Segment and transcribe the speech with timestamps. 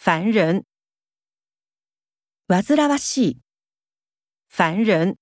[0.00, 0.65] 烦人，
[2.47, 3.41] 煩わしい、
[4.47, 5.17] 烦人。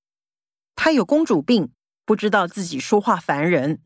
[0.75, 1.73] 他有公主病，
[2.05, 3.83] 不知道自己说话烦人。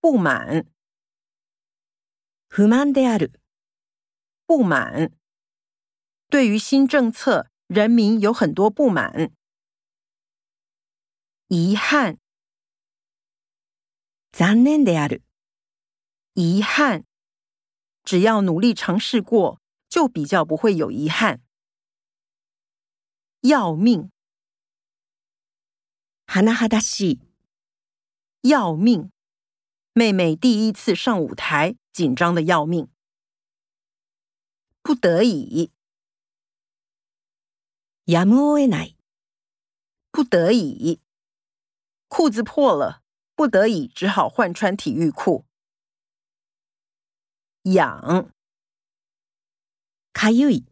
[0.00, 0.66] 不满，
[2.48, 3.40] 不満である、
[4.46, 5.12] 不满。
[6.28, 9.32] 对于新政策，人民有很多不满。
[11.48, 12.18] 遗憾，
[14.32, 15.22] 残念である、
[16.34, 17.04] 遗憾。
[18.03, 19.59] 只要努力尝试过，
[19.89, 21.41] 就比较不会有遗憾。
[23.41, 24.09] 要命，
[26.25, 27.19] 甚だしい、
[28.41, 29.11] 要命！
[29.93, 32.89] 妹妹第一次上舞台，紧张的要命。
[34.81, 35.71] 不得已，
[38.05, 38.95] やむを得ない、
[40.11, 41.01] 不得已，
[42.07, 43.03] 裤子破了，
[43.35, 45.45] 不得已只好换穿体育裤。
[47.63, 48.31] 痒，
[50.13, 50.65] かゆい、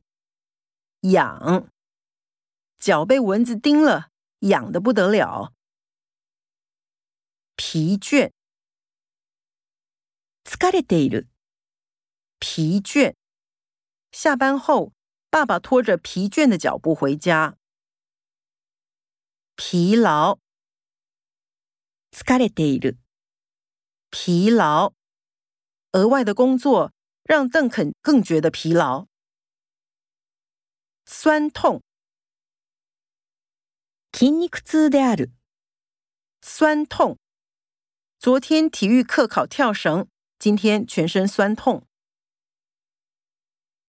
[1.01, 1.67] 痒，
[2.79, 5.53] 脚被蚊子叮了，痒得不得了。
[7.57, 8.31] 疲倦，
[10.43, 11.27] 疲れている、
[12.39, 13.15] 疲倦。
[14.11, 14.93] 下班后，
[15.29, 17.57] 爸爸拖着疲倦的脚步回家。
[19.57, 20.39] 疲劳，
[22.11, 22.97] 疲れている、
[24.11, 24.93] 疲劳。
[25.93, 26.93] 额外的工作
[27.23, 29.07] 让邓肯更觉得疲劳。
[31.05, 31.81] 酸痛，
[34.11, 35.31] 筋肉痛である、
[36.41, 37.17] 酸痛。
[38.17, 40.07] 昨天体育课考跳绳，
[40.39, 41.85] 今天全身酸痛。